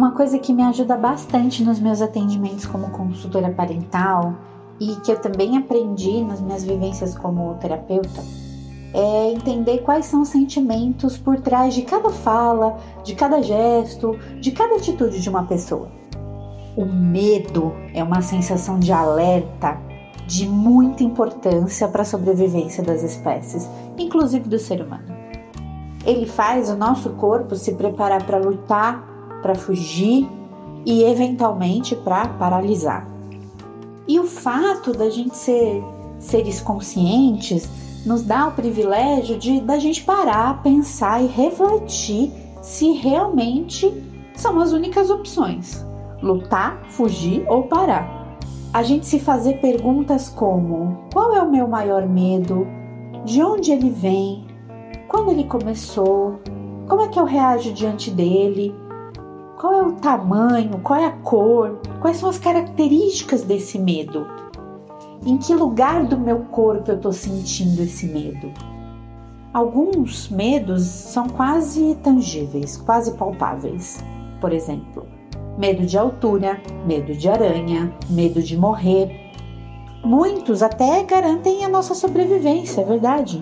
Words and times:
Uma 0.00 0.12
coisa 0.12 0.38
que 0.38 0.50
me 0.50 0.62
ajuda 0.62 0.96
bastante 0.96 1.62
nos 1.62 1.78
meus 1.78 2.00
atendimentos 2.00 2.64
como 2.64 2.88
consultora 2.88 3.50
parental 3.50 4.34
e 4.80 4.96
que 4.96 5.12
eu 5.12 5.20
também 5.20 5.58
aprendi 5.58 6.24
nas 6.24 6.40
minhas 6.40 6.64
vivências 6.64 7.14
como 7.14 7.52
terapeuta 7.56 8.22
é 8.94 9.30
entender 9.30 9.82
quais 9.82 10.06
são 10.06 10.22
os 10.22 10.28
sentimentos 10.28 11.18
por 11.18 11.38
trás 11.42 11.74
de 11.74 11.82
cada 11.82 12.08
fala, 12.08 12.78
de 13.04 13.14
cada 13.14 13.42
gesto, 13.42 14.18
de 14.40 14.52
cada 14.52 14.76
atitude 14.76 15.20
de 15.20 15.28
uma 15.28 15.42
pessoa. 15.42 15.90
O 16.74 16.86
medo 16.86 17.74
é 17.92 18.02
uma 18.02 18.22
sensação 18.22 18.78
de 18.78 18.92
alerta 18.92 19.78
de 20.26 20.48
muita 20.48 21.04
importância 21.04 21.86
para 21.86 22.00
a 22.00 22.06
sobrevivência 22.06 22.82
das 22.82 23.02
espécies, 23.02 23.68
inclusive 23.98 24.48
do 24.48 24.58
ser 24.58 24.80
humano. 24.80 25.14
Ele 26.06 26.24
faz 26.24 26.70
o 26.70 26.74
nosso 26.74 27.10
corpo 27.10 27.54
se 27.54 27.74
preparar 27.74 28.24
para 28.24 28.38
lutar, 28.38 29.09
para 29.42 29.54
fugir 29.54 30.28
e 30.84 31.02
eventualmente 31.04 31.94
para 31.94 32.28
paralisar. 32.28 33.08
E 34.08 34.18
o 34.18 34.24
fato 34.24 34.92
da 34.92 35.10
gente 35.10 35.36
ser 35.36 35.82
seres 36.18 36.60
conscientes 36.60 37.68
nos 38.04 38.22
dá 38.22 38.48
o 38.48 38.52
privilégio 38.52 39.38
de 39.38 39.60
da 39.60 39.78
gente 39.78 40.02
parar, 40.02 40.62
pensar 40.62 41.22
e 41.22 41.26
refletir 41.26 42.32
se 42.62 42.92
realmente 42.92 43.92
são 44.34 44.58
as 44.58 44.72
únicas 44.72 45.10
opções: 45.10 45.84
lutar, 46.22 46.82
fugir 46.88 47.44
ou 47.48 47.64
parar. 47.64 48.38
A 48.72 48.82
gente 48.82 49.06
se 49.06 49.18
fazer 49.18 49.60
perguntas 49.60 50.28
como: 50.28 51.04
qual 51.12 51.34
é 51.34 51.42
o 51.42 51.50
meu 51.50 51.66
maior 51.66 52.06
medo? 52.06 52.66
De 53.24 53.42
onde 53.42 53.70
ele 53.70 53.90
vem? 53.90 54.46
Quando 55.08 55.30
ele 55.30 55.44
começou? 55.44 56.40
Como 56.88 57.02
é 57.02 57.08
que 57.08 57.18
eu 57.18 57.24
reajo 57.24 57.72
diante 57.72 58.10
dele? 58.10 58.74
Qual 59.60 59.74
é 59.74 59.82
o 59.82 59.92
tamanho? 59.92 60.80
Qual 60.82 60.98
é 60.98 61.04
a 61.04 61.10
cor? 61.10 61.82
Quais 62.00 62.16
são 62.16 62.30
as 62.30 62.38
características 62.38 63.42
desse 63.42 63.78
medo? 63.78 64.26
Em 65.22 65.36
que 65.36 65.54
lugar 65.54 66.06
do 66.06 66.18
meu 66.18 66.38
corpo 66.46 66.90
eu 66.90 66.96
estou 66.96 67.12
sentindo 67.12 67.82
esse 67.82 68.06
medo? 68.06 68.50
Alguns 69.52 70.30
medos 70.30 70.82
são 70.84 71.28
quase 71.28 71.94
tangíveis, 71.96 72.78
quase 72.78 73.12
palpáveis. 73.18 74.02
Por 74.40 74.50
exemplo, 74.50 75.06
medo 75.58 75.84
de 75.84 75.98
altura, 75.98 76.58
medo 76.86 77.12
de 77.12 77.28
aranha, 77.28 77.92
medo 78.08 78.42
de 78.42 78.56
morrer. 78.56 79.30
Muitos 80.02 80.62
até 80.62 81.04
garantem 81.04 81.66
a 81.66 81.68
nossa 81.68 81.94
sobrevivência, 81.94 82.80
é 82.80 82.84
verdade. 82.84 83.38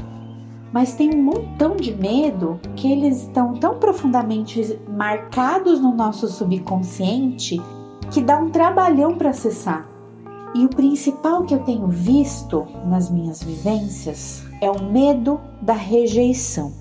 Mas 0.73 0.95
tem 0.95 1.15
um 1.15 1.23
montão 1.23 1.77
de 1.77 1.95
medo 1.95 2.61
que 2.77 2.91
eles 2.91 3.23
estão 3.23 3.55
tão 3.55 3.79
profundamente 3.79 4.79
marcados 4.89 5.81
no 5.81 5.95
nosso 5.95 6.29
subconsciente 6.29 7.61
que 8.11 8.21
dá 8.21 8.39
um 8.39 8.51
trabalhão 8.51 9.17
para 9.17 9.31
acessar. 9.31 9.87
E 10.55 10.65
o 10.65 10.69
principal 10.69 11.45
que 11.45 11.55
eu 11.55 11.61
tenho 11.61 11.87
visto 11.89 12.67
nas 12.87 13.11
minhas 13.11 13.43
vivências 13.43 14.43
é 14.61 14.71
o 14.71 14.83
medo 14.83 15.41
da 15.61 15.75
rejeição. 15.75 16.73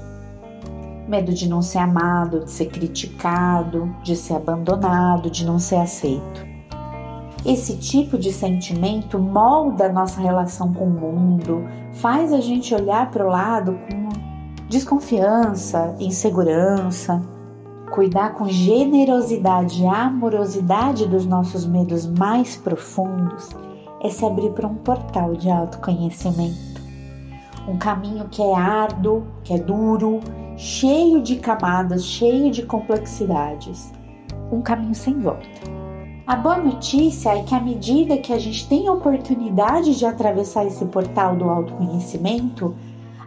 Medo 1.07 1.33
de 1.33 1.47
não 1.47 1.61
ser 1.61 1.79
amado, 1.79 2.43
de 2.43 2.51
ser 2.51 2.65
criticado, 2.67 3.93
de 4.03 4.15
ser 4.15 4.35
abandonado, 4.35 5.29
de 5.29 5.45
não 5.45 5.59
ser 5.59 5.77
aceito. 5.77 6.56
Esse 7.47 7.77
tipo 7.77 8.17
de 8.17 8.33
sentimento 8.33 9.17
molda 9.17 9.85
a 9.85 9.91
nossa 9.93 10.19
relação 10.19 10.73
com 10.73 10.83
o 10.83 10.89
mundo, 10.89 11.63
faz 11.93 12.33
a 12.33 12.41
gente 12.41 12.75
olhar 12.75 13.09
para 13.09 13.25
o 13.25 13.29
lado 13.29 13.79
com 13.89 14.09
desconfiança, 14.67 15.95
insegurança. 15.97 17.23
Cuidar 17.89 18.33
com 18.33 18.49
generosidade 18.49 19.81
e 19.81 19.87
amorosidade 19.87 21.07
dos 21.07 21.25
nossos 21.25 21.65
medos 21.65 22.05
mais 22.05 22.57
profundos 22.57 23.49
é 24.01 24.09
se 24.09 24.25
abrir 24.25 24.51
para 24.51 24.67
um 24.67 24.75
portal 24.75 25.33
de 25.33 25.49
autoconhecimento. 25.49 26.81
Um 27.65 27.77
caminho 27.77 28.27
que 28.27 28.41
é 28.41 28.53
árduo, 28.53 29.23
que 29.45 29.53
é 29.53 29.57
duro, 29.57 30.19
cheio 30.57 31.21
de 31.21 31.37
camadas, 31.37 32.03
cheio 32.03 32.51
de 32.51 32.63
complexidades. 32.63 33.89
Um 34.51 34.61
caminho 34.61 34.93
sem 34.93 35.17
volta. 35.17 35.76
A 36.27 36.35
boa 36.35 36.57
notícia 36.57 37.29
é 37.29 37.41
que 37.41 37.55
à 37.55 37.59
medida 37.61 38.17
que 38.17 38.33
a 38.33 38.37
gente 38.37 38.67
tem 38.67 38.85
a 38.89 38.91
oportunidade 38.91 39.97
de 39.97 40.05
atravessar 40.05 40.65
esse 40.65 40.83
portal 40.83 41.37
do 41.37 41.49
autoconhecimento, 41.49 42.75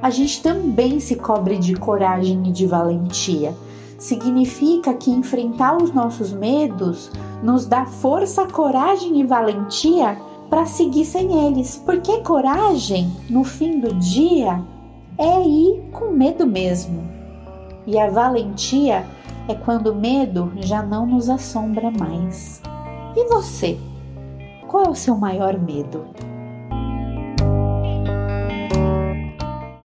a 0.03 0.11
gente 0.11 0.43
também 0.43 1.01
se 1.01 1.17
cobre 1.17 1.57
de 1.57 1.75
coragem 1.77 2.47
e 2.47 2.53
de 2.53 2.67
valentia 2.67 3.57
significa 3.97 4.93
que 4.93 5.11
enfrentar 5.11 5.79
os 5.79 5.95
nossos 5.95 6.31
medos 6.31 7.11
nos 7.43 7.65
dá 7.65 7.87
força, 7.87 8.47
coragem 8.47 9.19
e 9.19 9.25
valentia 9.25 10.19
para 10.51 10.67
seguir 10.67 11.07
sem 11.07 11.47
eles. 11.47 11.83
Porque 11.87 12.19
coragem, 12.19 13.11
no 13.31 13.45
fim 13.45 13.81
do 13.81 13.95
dia, 13.95 14.63
é 15.17 15.43
ir 15.43 15.89
com 15.91 16.11
medo 16.11 16.47
mesmo. 16.47 17.03
E 17.87 17.99
a 17.99 18.11
valentia 18.11 19.07
é 19.49 19.55
quando 19.55 19.87
o 19.87 19.95
medo 19.95 20.53
já 20.57 20.83
não 20.83 21.07
nos 21.07 21.31
assombra 21.31 21.91
mais. 21.91 22.61
E 23.17 23.25
você? 23.29 23.77
Qual 24.69 24.85
é 24.85 24.89
o 24.89 24.95
seu 24.95 25.17
maior 25.17 25.59
medo? 25.59 26.07